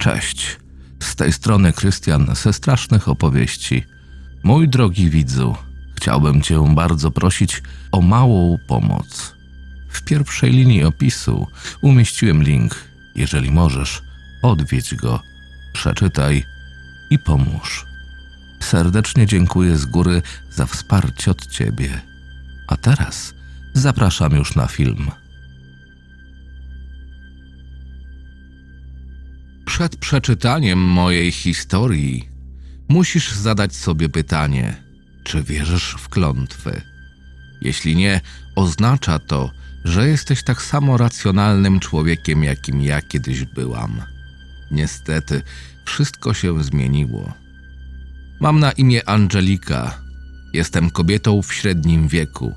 Cześć. 0.00 0.56
Z 1.02 1.16
tej 1.16 1.32
strony 1.32 1.72
Krystian 1.72 2.34
ze 2.34 2.52
strasznych 2.52 3.08
opowieści. 3.08 3.84
Mój 4.42 4.68
drogi 4.68 5.10
widzu, 5.10 5.56
chciałbym 5.96 6.42
Cię 6.42 6.74
bardzo 6.74 7.10
prosić 7.10 7.62
o 7.92 8.00
małą 8.00 8.58
pomoc. 8.68 9.34
W 9.90 10.02
pierwszej 10.02 10.50
linii 10.52 10.84
opisu 10.84 11.46
umieściłem 11.82 12.42
link. 12.42 12.84
Jeżeli 13.14 13.50
możesz, 13.50 14.02
odwiedź 14.42 14.94
go, 14.94 15.22
przeczytaj 15.72 16.44
i 17.10 17.18
pomóż. 17.18 17.86
Serdecznie 18.60 19.26
dziękuję 19.26 19.76
z 19.76 19.86
góry 19.86 20.22
za 20.50 20.66
wsparcie 20.66 21.30
od 21.30 21.46
Ciebie. 21.46 22.00
A 22.68 22.76
teraz 22.76 23.34
zapraszam 23.74 24.32
już 24.32 24.56
na 24.56 24.66
film. 24.66 25.10
Przed 29.80 29.96
przeczytaniem 29.96 30.78
mojej 30.78 31.32
historii 31.32 32.28
musisz 32.88 33.32
zadać 33.32 33.76
sobie 33.76 34.08
pytanie, 34.08 34.76
czy 35.24 35.42
wierzysz 35.42 35.96
w 35.98 36.08
klątwy. 36.08 36.82
Jeśli 37.62 37.96
nie, 37.96 38.20
oznacza 38.56 39.18
to, 39.18 39.50
że 39.84 40.08
jesteś 40.08 40.44
tak 40.44 40.62
samo 40.62 40.96
racjonalnym 40.96 41.80
człowiekiem, 41.80 42.44
jakim 42.44 42.82
ja 42.82 43.02
kiedyś 43.02 43.44
byłam. 43.44 44.02
Niestety, 44.70 45.42
wszystko 45.84 46.34
się 46.34 46.64
zmieniło. 46.64 47.32
Mam 48.40 48.60
na 48.60 48.72
imię 48.72 49.08
Angelika. 49.08 50.00
Jestem 50.52 50.90
kobietą 50.90 51.42
w 51.42 51.54
średnim 51.54 52.08
wieku. 52.08 52.54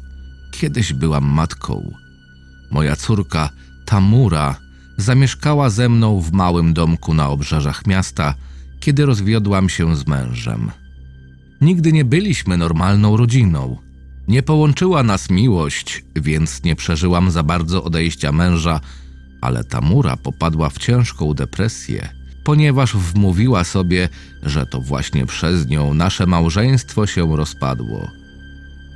Kiedyś 0.52 0.94
byłam 0.94 1.26
matką. 1.26 1.94
Moja 2.72 2.96
córka, 2.96 3.50
Tamura, 3.86 4.63
zamieszkała 4.98 5.70
ze 5.70 5.90
mną 5.90 6.22
w 6.22 6.32
małym 6.32 6.74
domku 6.74 7.14
na 7.14 7.30
obrzeżach 7.30 7.88
miasta, 7.88 8.36
kiedy 8.80 9.06
rozwiodłam 9.06 9.70
się 9.70 9.96
z 9.96 10.08
mężem. 10.08 10.72
Nigdy 11.62 11.94
nie 11.94 12.06
byliśmy 12.06 12.58
normalną 12.58 13.18
rodziną. 13.18 13.78
Nie 14.28 14.44
połączyła 14.44 15.04
nas 15.04 15.30
miłość, 15.30 16.04
więc 16.16 16.64
nie 16.64 16.76
przeżyłam 16.76 17.32
za 17.32 17.44
bardzo 17.44 17.84
odejścia 17.84 18.32
męża, 18.32 18.80
ale 19.42 19.64
Tamura 19.64 20.18
popadła 20.18 20.70
w 20.70 20.78
ciężką 20.78 21.34
depresję, 21.34 22.10
ponieważ 22.44 22.96
wmówiła 22.96 23.64
sobie, 23.64 24.10
że 24.44 24.66
to 24.66 24.82
właśnie 24.82 25.26
przez 25.26 25.68
nią 25.68 25.94
nasze 25.94 26.26
małżeństwo 26.26 27.08
się 27.08 27.38
rozpadło. 27.38 28.12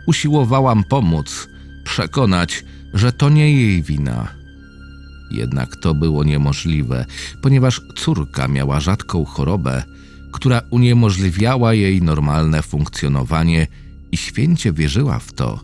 Usiłowałam 0.06 0.84
pomóc, 0.84 1.48
przekonać, 1.84 2.66
że 2.94 3.12
to 3.12 3.30
nie 3.30 3.52
jej 3.52 3.84
wina. 3.84 4.37
Jednak 5.32 5.76
to 5.76 5.94
było 5.94 6.24
niemożliwe, 6.24 7.06
ponieważ 7.42 7.82
córka 7.96 8.48
miała 8.48 8.80
rzadką 8.80 9.26
chorobę, 9.26 9.84
która 10.34 10.62
uniemożliwiała 10.70 11.74
jej 11.74 12.02
normalne 12.02 12.62
funkcjonowanie 12.62 13.68
i 14.12 14.18
święcie 14.18 14.74
wierzyła 14.74 15.20
w 15.20 15.34
to, 15.34 15.60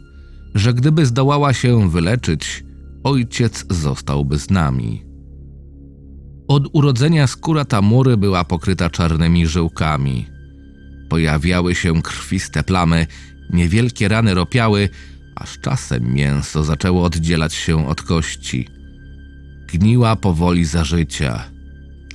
że 0.56 0.74
gdyby 0.74 1.06
zdołała 1.06 1.54
się 1.54 1.90
wyleczyć, 1.90 2.64
ojciec 3.04 3.66
zostałby 3.70 4.40
z 4.40 4.50
nami. 4.50 5.06
Od 6.48 6.68
urodzenia 6.74 7.28
skóra 7.28 7.66
Tamury 7.66 8.18
była 8.18 8.44
pokryta 8.44 8.90
czarnymi 8.90 9.48
żyłkami. 9.48 10.26
Pojawiały 11.10 11.76
się 11.76 12.02
krwiste 12.02 12.64
plamy, 12.64 13.08
niewielkie 13.54 14.08
rany 14.08 14.34
ropiały, 14.34 14.90
aż 15.36 15.60
czasem 15.60 16.14
mięso 16.14 16.64
zaczęło 16.64 17.04
oddzielać 17.04 17.54
się 17.54 17.88
od 17.88 18.02
kości. 18.02 18.68
Gniła 19.74 20.16
powoli 20.16 20.66
za 20.66 20.84
życia. 20.84 21.44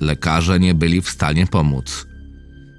Lekarze 0.00 0.60
nie 0.60 0.74
byli 0.74 1.00
w 1.00 1.08
stanie 1.08 1.46
pomóc. 1.46 2.06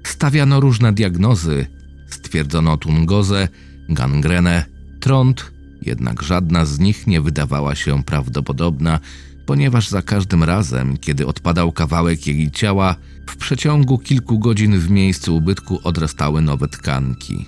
Stawiano 0.06 0.60
różne 0.60 0.92
diagnozy. 0.92 1.66
Stwierdzono 2.08 2.76
tungozę, 2.76 3.48
gangrenę, 3.88 4.64
trąd, 5.00 5.52
jednak 5.82 6.22
żadna 6.22 6.64
z 6.64 6.78
nich 6.78 7.06
nie 7.06 7.20
wydawała 7.20 7.74
się 7.74 8.04
prawdopodobna, 8.04 9.00
ponieważ 9.46 9.88
za 9.88 10.02
każdym 10.02 10.44
razem, 10.44 10.96
kiedy 10.96 11.26
odpadał 11.26 11.72
kawałek 11.72 12.26
jej 12.26 12.50
ciała, 12.50 12.96
w 13.28 13.36
przeciągu 13.36 13.98
kilku 13.98 14.38
godzin 14.38 14.78
w 14.78 14.90
miejscu 14.90 15.36
ubytku 15.36 15.80
odrastały 15.84 16.42
nowe 16.42 16.68
tkanki. 16.68 17.46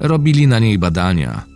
Robili 0.00 0.46
na 0.46 0.58
niej 0.58 0.78
badania. 0.78 1.51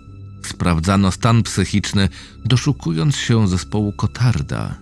Sprawdzano 0.47 1.12
stan 1.12 1.43
psychiczny, 1.43 2.09
doszukując 2.45 3.17
się 3.17 3.49
zespołu 3.49 3.93
Kotarda. 3.93 4.75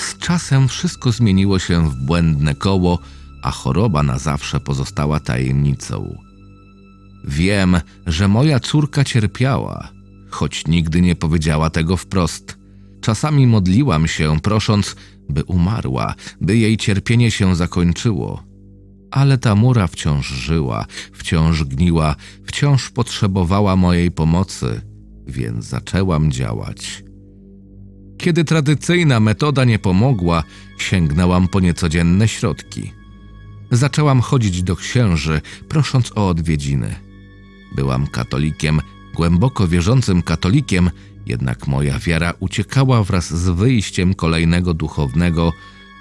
Z 0.00 0.18
czasem 0.18 0.68
wszystko 0.68 1.12
zmieniło 1.12 1.58
się 1.58 1.90
w 1.90 1.94
błędne 1.94 2.54
koło, 2.54 2.98
a 3.42 3.50
choroba 3.50 4.02
na 4.02 4.18
zawsze 4.18 4.60
pozostała 4.60 5.20
tajemnicą. 5.20 6.18
Wiem, 7.24 7.80
że 8.06 8.28
moja 8.28 8.60
córka 8.60 9.04
cierpiała, 9.04 9.88
choć 10.30 10.66
nigdy 10.66 11.00
nie 11.00 11.16
powiedziała 11.16 11.70
tego 11.70 11.96
wprost. 11.96 12.58
Czasami 13.00 13.46
modliłam 13.46 14.08
się, 14.08 14.40
prosząc, 14.40 14.96
by 15.28 15.44
umarła, 15.44 16.14
by 16.40 16.56
jej 16.56 16.76
cierpienie 16.76 17.30
się 17.30 17.56
zakończyło. 17.56 18.51
Ale 19.12 19.38
ta 19.38 19.54
mura 19.54 19.86
wciąż 19.86 20.26
żyła, 20.28 20.86
wciąż 21.12 21.64
gniła, 21.64 22.16
wciąż 22.44 22.90
potrzebowała 22.90 23.76
mojej 23.76 24.10
pomocy, 24.10 24.80
więc 25.26 25.64
zaczęłam 25.64 26.32
działać. 26.32 27.04
Kiedy 28.18 28.44
tradycyjna 28.44 29.20
metoda 29.20 29.64
nie 29.64 29.78
pomogła, 29.78 30.44
sięgnęłam 30.78 31.48
po 31.48 31.60
niecodzienne 31.60 32.28
środki. 32.28 32.92
Zaczęłam 33.70 34.20
chodzić 34.20 34.62
do 34.62 34.76
księży, 34.76 35.40
prosząc 35.68 36.12
o 36.14 36.28
odwiedziny. 36.28 36.94
Byłam 37.74 38.06
katolikiem, 38.06 38.80
głęboko 39.14 39.68
wierzącym 39.68 40.22
katolikiem, 40.22 40.90
jednak 41.26 41.66
moja 41.66 41.98
wiara 41.98 42.34
uciekała 42.40 43.04
wraz 43.04 43.34
z 43.34 43.48
wyjściem 43.48 44.14
kolejnego 44.14 44.74
duchownego, 44.74 45.52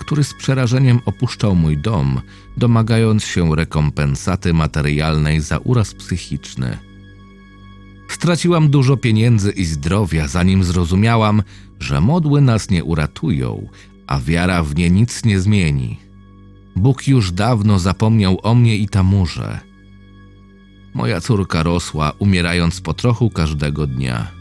który 0.01 0.23
z 0.23 0.33
przerażeniem 0.33 0.99
opuszczał 1.05 1.55
mój 1.55 1.77
dom, 1.77 2.21
domagając 2.57 3.23
się 3.23 3.55
rekompensaty 3.55 4.53
materialnej 4.53 5.41
za 5.41 5.57
uraz 5.57 5.93
psychiczny. 5.93 6.77
Straciłam 8.09 8.69
dużo 8.69 8.97
pieniędzy 8.97 9.51
i 9.51 9.65
zdrowia, 9.65 10.27
zanim 10.27 10.63
zrozumiałam, 10.63 11.43
że 11.79 12.01
modły 12.01 12.41
nas 12.41 12.69
nie 12.69 12.83
uratują, 12.83 13.67
a 14.07 14.19
wiara 14.19 14.63
w 14.63 14.75
nie 14.75 14.89
nic 14.89 15.25
nie 15.25 15.39
zmieni. 15.39 15.99
Bóg 16.75 17.07
już 17.07 17.31
dawno 17.31 17.79
zapomniał 17.79 18.39
o 18.43 18.55
mnie 18.55 18.77
i 18.77 18.87
Tamurze. 18.89 19.59
Moja 20.93 21.21
córka 21.21 21.63
rosła, 21.63 22.11
umierając 22.19 22.81
po 22.81 22.93
trochu 22.93 23.29
każdego 23.29 23.87
dnia. 23.87 24.40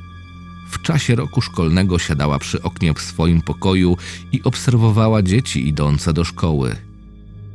W 0.71 0.83
czasie 0.83 1.15
roku 1.15 1.41
szkolnego 1.41 1.99
siadała 1.99 2.39
przy 2.39 2.63
oknie 2.63 2.95
w 2.95 3.01
swoim 3.01 3.43
pokoju 3.43 3.97
i 4.33 4.43
obserwowała 4.43 5.23
dzieci 5.23 5.69
idące 5.69 6.13
do 6.13 6.25
szkoły. 6.25 6.77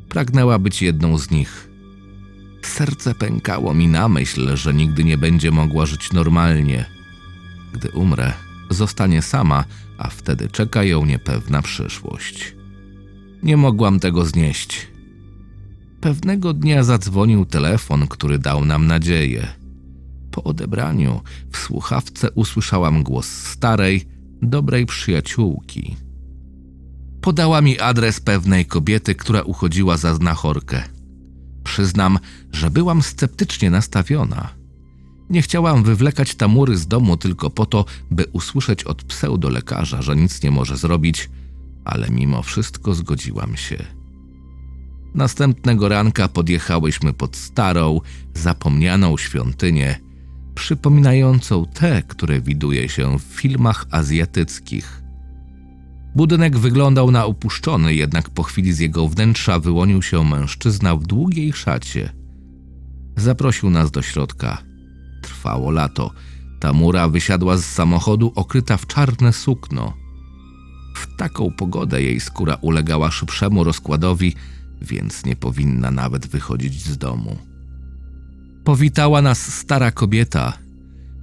Pragnęła 0.10 0.60
być 0.60 0.82
jedną 0.82 1.18
z 1.18 1.32
nich. 1.32 1.70
Serce 2.62 3.16
pękało 3.16 3.74
mi 3.74 3.88
na 3.88 4.10
myśl, 4.10 4.56
że 4.58 4.74
nigdy 4.74 5.04
nie 5.04 5.18
będzie 5.18 5.52
mogła 5.52 5.86
żyć 5.86 6.14
normalnie. 6.14 6.86
Gdy 7.74 7.92
umrę, 7.92 8.34
zostanie 8.70 9.22
sama, 9.22 9.64
a 9.98 10.10
wtedy 10.10 10.50
czeka 10.50 10.84
ją 10.84 11.06
niepewna 11.06 11.62
przyszłość. 11.62 12.56
Nie 13.44 13.58
mogłam 13.58 14.00
tego 14.00 14.26
znieść. 14.26 14.88
Pewnego 16.02 16.54
dnia 16.54 16.84
zadzwonił 16.84 17.46
telefon, 17.46 18.08
który 18.08 18.40
dał 18.40 18.66
nam 18.66 18.88
nadzieję. 18.88 19.65
Po 20.36 20.44
odebraniu 20.44 21.22
w 21.52 21.58
słuchawce 21.58 22.32
usłyszałam 22.32 23.04
głos 23.04 23.28
starej, 23.28 24.08
dobrej 24.42 24.86
przyjaciółki. 24.86 25.96
Podała 27.22 27.62
mi 27.62 27.80
adres 27.80 28.20
pewnej 28.20 28.66
kobiety, 28.66 29.16
która 29.16 29.42
uchodziła 29.42 29.98
za 29.98 30.16
znachorkę. 30.16 30.84
Przyznam, 31.64 32.20
że 32.52 32.70
byłam 32.70 33.02
sceptycznie 33.02 33.70
nastawiona. 33.70 34.50
Nie 35.30 35.42
chciałam 35.42 35.84
wywlekać 35.84 36.36
tamury 36.36 36.78
z 36.78 36.88
domu 36.88 37.18
tylko 37.18 37.50
po 37.50 37.66
to, 37.66 37.86
by 38.12 38.26
usłyszeć 38.34 38.84
od 38.84 39.04
pseudolekarza, 39.04 40.02
że 40.02 40.16
nic 40.16 40.44
nie 40.44 40.52
może 40.52 40.78
zrobić, 40.78 41.30
ale 41.86 42.10
mimo 42.10 42.44
wszystko 42.44 42.94
zgodziłam 42.94 43.58
się. 43.58 43.86
Następnego 45.14 45.90
ranka 45.90 46.28
podjechałyśmy 46.28 47.14
pod 47.14 47.36
starą, 47.36 48.02
zapomnianą 48.34 49.18
świątynię, 49.18 50.05
przypominającą 50.56 51.66
te, 51.66 52.04
które 52.08 52.42
widuje 52.42 52.90
się 52.90 53.20
w 53.20 53.22
filmach 53.22 53.86
azjatyckich. 53.92 55.02
Budynek 56.16 56.58
wyglądał 56.58 57.12
na 57.12 57.26
opuszczony, 57.26 57.96
jednak 57.96 58.30
po 58.30 58.44
chwili 58.44 58.74
z 58.74 58.80
jego 58.80 59.08
wnętrza 59.08 59.60
wyłonił 59.60 60.02
się 60.02 60.24
mężczyzna 60.24 60.96
w 60.96 61.04
długiej 61.04 61.54
szacie. 61.54 62.14
Zaprosił 63.16 63.70
nas 63.70 63.92
do 63.92 64.02
środka. 64.02 64.58
Trwało 65.22 65.72
lato. 65.72 66.12
Tamura 66.60 67.08
wysiadła 67.08 67.58
z 67.58 67.66
samochodu 67.66 68.32
okryta 68.36 68.78
w 68.78 68.88
czarne 68.88 69.34
sukno. 69.34 69.94
W 70.96 71.16
taką 71.18 71.52
pogodę 71.52 72.04
jej 72.04 72.20
skóra 72.20 72.58
ulegała 72.62 73.12
szybszemu 73.12 73.64
rozkładowi, 73.64 74.36
więc 74.82 75.26
nie 75.26 75.36
powinna 75.36 75.92
nawet 75.92 76.28
wychodzić 76.28 76.84
z 76.84 76.98
domu. 76.98 77.38
Powitała 78.66 79.22
nas 79.22 79.54
stara 79.54 79.92
kobieta. 79.92 80.54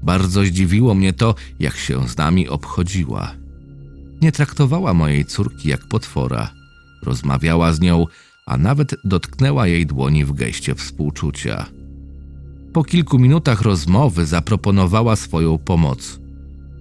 Bardzo 0.03 0.45
zdziwiło 0.45 0.95
mnie 0.95 1.13
to, 1.13 1.35
jak 1.61 1.77
się 1.77 2.09
z 2.09 2.17
nami 2.17 2.49
obchodziła. 2.49 3.35
Nie 4.21 4.33
traktowała 4.33 4.95
mojej 4.95 5.25
córki 5.25 5.69
jak 5.69 5.89
potwora. 5.89 6.51
Rozmawiała 7.03 7.73
z 7.73 7.81
nią, 7.81 8.07
a 8.47 8.57
nawet 8.57 8.95
dotknęła 9.05 9.67
jej 9.67 9.87
dłoni 9.87 10.25
w 10.25 10.33
geście 10.33 10.75
współczucia. 10.75 11.67
Po 12.73 12.85
kilku 12.85 13.19
minutach 13.19 13.63
rozmowy 13.63 14.27
zaproponowała 14.27 15.17
swoją 15.17 15.59
pomoc. 15.59 16.21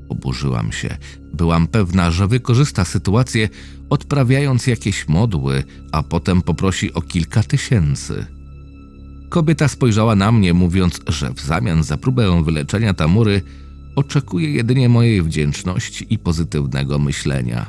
Oburzyłam 0.09 0.71
się. 0.71 0.97
Byłam 1.33 1.67
pewna, 1.67 2.11
że 2.11 2.27
wykorzysta 2.27 2.85
sytuację, 2.85 3.49
odprawiając 3.89 4.67
jakieś 4.67 5.07
modły, 5.07 5.63
a 5.91 6.03
potem 6.03 6.41
poprosi 6.41 6.93
o 6.93 7.01
kilka 7.01 7.43
tysięcy. 7.43 8.40
Kobieta 9.31 9.67
spojrzała 9.67 10.15
na 10.15 10.31
mnie, 10.31 10.53
mówiąc, 10.53 10.99
że 11.07 11.33
w 11.33 11.41
zamian 11.41 11.83
za 11.83 11.97
próbę 11.97 12.43
wyleczenia 12.43 12.93
Tamury 12.93 13.41
oczekuje 13.95 14.51
jedynie 14.51 14.89
mojej 14.89 15.21
wdzięczności 15.21 16.13
i 16.13 16.19
pozytywnego 16.19 16.99
myślenia. 16.99 17.65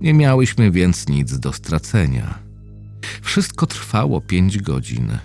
Nie 0.00 0.14
miałyśmy 0.14 0.70
więc 0.70 1.08
nic 1.08 1.38
do 1.38 1.52
stracenia. 1.52 2.38
Wszystko 3.22 3.66
trwało 3.66 4.20
pięć 4.20 4.58
godzin. 4.58 5.18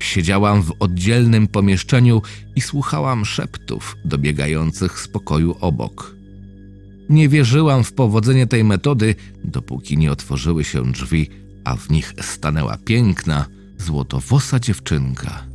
Siedziałam 0.00 0.62
w 0.62 0.72
oddzielnym 0.80 1.48
pomieszczeniu 1.48 2.22
i 2.56 2.60
słuchałam 2.60 3.24
szeptów 3.24 3.96
dobiegających 4.04 5.00
z 5.00 5.08
pokoju 5.08 5.56
obok. 5.60 6.16
Nie 7.08 7.28
wierzyłam 7.28 7.84
w 7.84 7.92
powodzenie 7.92 8.46
tej 8.46 8.64
metody, 8.64 9.14
dopóki 9.44 9.98
nie 9.98 10.12
otworzyły 10.12 10.64
się 10.64 10.92
drzwi, 10.92 11.30
a 11.64 11.76
w 11.76 11.90
nich 11.90 12.12
stanęła 12.20 12.78
piękna, 12.84 13.46
złotowosa 13.82 14.60
dziewczynka. 14.60 15.46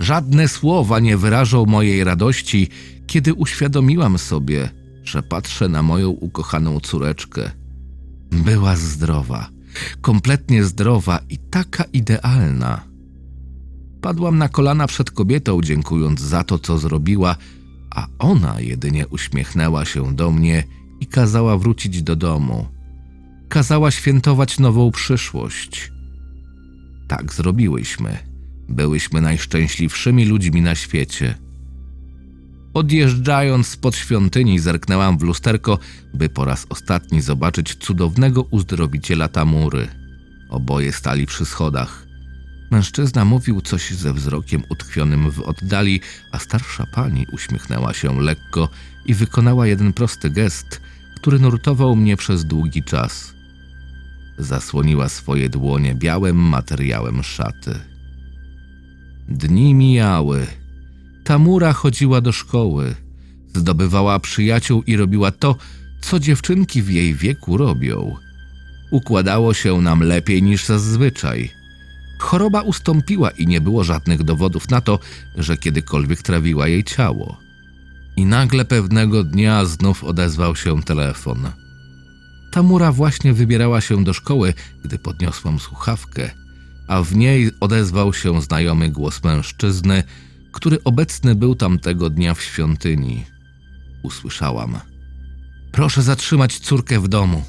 Żadne 0.00 0.48
słowa 0.48 1.00
nie 1.00 1.16
wyrażą 1.16 1.66
mojej 1.66 2.04
radości, 2.04 2.68
kiedy 3.06 3.34
uświadomiłam 3.34 4.18
sobie, 4.18 4.68
że 5.04 5.22
patrzę 5.22 5.68
na 5.68 5.82
moją 5.82 6.10
ukochaną 6.10 6.80
córeczkę. 6.80 7.50
Była 8.30 8.76
zdrowa, 8.76 9.48
kompletnie 10.00 10.64
zdrowa 10.64 11.20
i 11.28 11.38
taka 11.38 11.84
idealna. 11.84 12.84
Padłam 14.00 14.38
na 14.38 14.48
kolana 14.48 14.86
przed 14.86 15.10
kobietą, 15.10 15.60
dziękując 15.62 16.20
za 16.20 16.44
to, 16.44 16.58
co 16.58 16.78
zrobiła, 16.78 17.36
a 17.90 18.06
ona 18.18 18.60
jedynie 18.60 19.08
uśmiechnęła 19.08 19.84
się 19.84 20.16
do 20.16 20.30
mnie 20.30 20.64
i 21.00 21.06
kazała 21.06 21.58
wrócić 21.58 22.02
do 22.02 22.16
domu. 22.16 22.66
Kazała 23.48 23.90
świętować 23.90 24.58
nową 24.58 24.90
przyszłość. 24.90 25.91
Tak 27.16 27.32
zrobiłyśmy. 27.32 28.18
Byłyśmy 28.68 29.20
najszczęśliwszymi 29.20 30.24
ludźmi 30.24 30.62
na 30.62 30.74
świecie. 30.74 31.34
Odjeżdżając 32.74 33.66
spod 33.66 33.96
świątyni, 33.96 34.58
zerknęłam 34.58 35.18
w 35.18 35.22
lusterko, 35.22 35.78
by 36.14 36.28
po 36.28 36.44
raz 36.44 36.66
ostatni 36.68 37.20
zobaczyć 37.20 37.74
cudownego 37.74 38.42
uzdrowiciela 38.42 39.28
Tamury. 39.28 39.88
Oboje 40.50 40.92
stali 40.92 41.26
przy 41.26 41.44
schodach. 41.44 42.06
Mężczyzna 42.70 43.24
mówił 43.24 43.60
coś 43.60 43.90
ze 43.90 44.12
wzrokiem 44.12 44.62
utkwionym 44.68 45.30
w 45.30 45.40
oddali, 45.40 46.00
a 46.32 46.38
starsza 46.38 46.86
pani 46.94 47.26
uśmiechnęła 47.32 47.94
się 47.94 48.20
lekko 48.22 48.68
i 49.06 49.14
wykonała 49.14 49.66
jeden 49.66 49.92
prosty 49.92 50.30
gest, 50.30 50.80
który 51.16 51.38
nurtował 51.38 51.96
mnie 51.96 52.16
przez 52.16 52.44
długi 52.44 52.82
czas. 52.82 53.34
Zasłoniła 54.38 55.08
swoje 55.08 55.48
dłonie 55.48 55.94
białym 55.94 56.36
materiałem 56.36 57.22
szaty. 57.22 57.74
Dni 59.28 59.74
mijały. 59.74 60.46
Tamura 61.24 61.72
chodziła 61.72 62.20
do 62.20 62.32
szkoły, 62.32 62.94
zdobywała 63.54 64.18
przyjaciół 64.18 64.82
i 64.82 64.96
robiła 64.96 65.30
to, 65.30 65.56
co 66.00 66.20
dziewczynki 66.20 66.82
w 66.82 66.90
jej 66.90 67.14
wieku 67.14 67.56
robią. 67.56 68.16
Układało 68.90 69.54
się 69.54 69.80
nam 69.80 70.00
lepiej 70.02 70.42
niż 70.42 70.64
zazwyczaj. 70.64 71.50
Choroba 72.18 72.60
ustąpiła 72.60 73.30
i 73.30 73.46
nie 73.46 73.60
było 73.60 73.84
żadnych 73.84 74.22
dowodów 74.22 74.70
na 74.70 74.80
to, 74.80 74.98
że 75.36 75.56
kiedykolwiek 75.56 76.22
trawiła 76.22 76.68
jej 76.68 76.84
ciało. 76.84 77.36
I 78.16 78.26
nagle 78.26 78.64
pewnego 78.64 79.24
dnia 79.24 79.64
znów 79.64 80.04
odezwał 80.04 80.56
się 80.56 80.82
telefon. 80.82 81.50
Tamura 82.52 82.92
właśnie 82.92 83.32
wybierała 83.32 83.80
się 83.80 84.04
do 84.04 84.12
szkoły, 84.12 84.54
gdy 84.84 84.98
podniosłam 84.98 85.58
słuchawkę, 85.58 86.30
a 86.88 87.02
w 87.02 87.16
niej 87.16 87.50
odezwał 87.60 88.12
się 88.12 88.42
znajomy 88.42 88.88
głos 88.90 89.24
mężczyzny, 89.24 90.02
który 90.52 90.84
obecny 90.84 91.34
był 91.34 91.54
tamtego 91.54 92.10
dnia 92.10 92.34
w 92.34 92.42
świątyni. 92.42 93.24
Usłyszałam: 94.02 94.78
Proszę 95.72 96.02
zatrzymać 96.02 96.58
córkę 96.58 97.00
w 97.00 97.08
domu. 97.08 97.44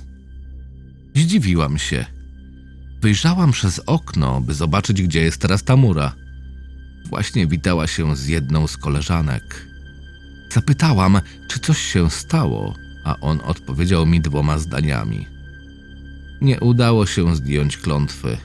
Zdziwiłam 1.16 1.78
się. 1.78 2.06
Wyjrzałam 3.02 3.52
przez 3.52 3.80
okno, 3.86 4.42
by 4.42 4.54
zobaczyć, 4.54 5.02
gdzie 5.02 5.22
jest 5.22 5.42
teraz 5.42 5.64
Tamura. 5.64 6.16
Właśnie 7.10 7.48
witała 7.48 7.88
się 7.88 8.16
z 8.16 8.28
jedną 8.28 8.68
z 8.68 8.78
koleżanek. 8.78 9.68
Zapytałam, 10.52 11.22
czy 11.48 11.60
coś 11.60 11.78
się 11.78 12.10
stało, 12.10 12.76
a 13.04 13.20
on 13.20 13.42
odpowiedział 13.46 14.06
mi 14.06 14.22
dwoma 14.22 14.60
zdaniami. 14.60 15.28
Nie 16.42 16.60
udało 16.60 17.06
się 17.06 17.36
zdjąć 17.36 17.78
klątwy. 17.78 18.38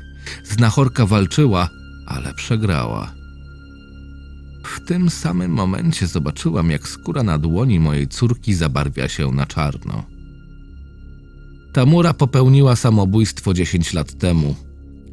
Znachorka 0.44 1.06
walczyła, 1.06 1.68
ale 2.06 2.34
przegrała. 2.34 3.14
W 4.64 4.80
tym 4.80 5.10
samym 5.10 5.52
momencie 5.52 6.06
zobaczyłam, 6.06 6.70
jak 6.70 6.88
skóra 6.88 7.22
na 7.22 7.38
dłoni 7.38 7.80
mojej 7.80 8.08
córki 8.08 8.54
zabarwia 8.54 9.08
się 9.08 9.32
na 9.32 9.46
czarno. 9.46 10.04
Tamura 11.72 12.14
popełniła 12.14 12.76
samobójstwo 12.76 13.54
10 13.54 13.94
lat 13.94 14.18
temu. 14.18 14.54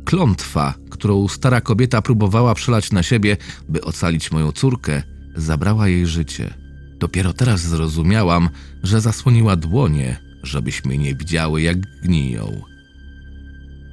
Klątwa, 0.05 0.73
którą 0.89 1.27
stara 1.27 1.61
kobieta 1.61 2.01
próbowała 2.01 2.55
przelać 2.55 2.91
na 2.91 3.03
siebie, 3.03 3.37
by 3.69 3.81
ocalić 3.81 4.31
moją 4.31 4.51
córkę, 4.51 5.03
zabrała 5.35 5.87
jej 5.87 6.07
życie. 6.07 6.64
Dopiero 6.99 7.33
teraz 7.33 7.61
zrozumiałam, 7.61 8.49
że 8.83 9.01
zasłoniła 9.01 9.55
dłonie, 9.55 10.17
żebyśmy 10.43 10.97
nie 10.97 11.15
widziały, 11.15 11.61
jak 11.61 11.79
gniją. 12.01 12.61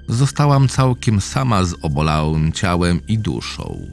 Zostałam 0.09 0.68
całkiem 0.68 1.21
sama 1.21 1.64
z 1.64 1.75
obolałym 1.82 2.52
ciałem 2.52 3.00
i 3.09 3.18
duszą. 3.18 3.87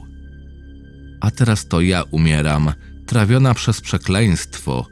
A 1.20 1.30
teraz 1.30 1.66
to 1.66 1.80
ja 1.80 2.02
umieram, 2.10 2.72
trawiona 3.06 3.54
przez 3.54 3.80
przekleństwo, 3.80 4.86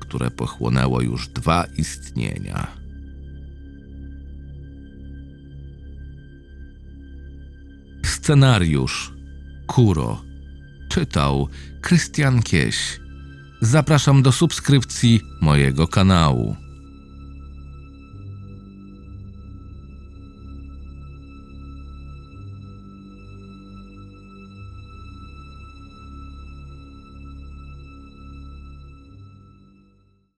które 0.00 0.30
pochłonęło 0.30 1.00
już 1.00 1.28
dwa 1.28 1.64
istnienia. 1.76 2.82
Scenariusz 8.04 9.12
Kuro 9.66 10.22
czytał 10.88 11.48
Krystian 11.80 12.42
Kieś. 12.42 13.00
Zapraszam 13.62 14.22
do 14.22 14.32
subskrypcji 14.32 15.20
mojego 15.40 15.88
kanału. 15.88 16.56